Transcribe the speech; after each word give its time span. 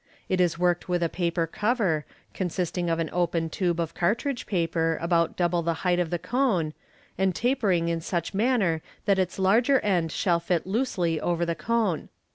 It 0.29 0.41
is 0.41 0.57
worked 0.57 0.89
with 0.89 1.03
a 1.03 1.09
paper 1.09 1.45
cover, 1.45 2.07
consisting 2.33 2.89
of 2.89 2.97
an 2.97 3.11
open 3.13 3.51
tube 3.51 3.79
of 3.79 3.93
cartridge 3.93 4.47
paper 4.47 4.97
about 4.99 5.37
double 5.37 5.61
the 5.61 5.75
height 5.85 5.99
of 5.99 6.09
the 6.09 6.17
cone, 6.17 6.73
and 7.19 7.35
tapering 7.35 7.87
in 7.87 8.01
such 8.01 8.33
manner 8.33 8.81
that 9.05 9.19
its 9.19 9.37
larger 9.37 9.79
end 9.81 10.11
shall 10.11 10.39
fit 10.39 10.65
loosely 10.65 11.21
over 11.21 11.45
the 11.45 11.53
cone. 11.53 12.09